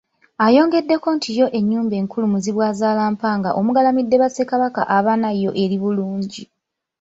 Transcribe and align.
Ayongeddeko 0.45 1.07
nti 1.17 1.29
yo 1.39 1.47
ennyumba 1.59 1.95
enkulu 2.01 2.25
Muzibwazaalampanga 2.33 3.49
omugalamidde 3.59 4.15
ba 4.21 4.29
Ssekabaka 4.29 4.81
abana 4.97 5.27
yo 5.43 5.51
eri 5.63 5.77
bulungi. 5.83 6.41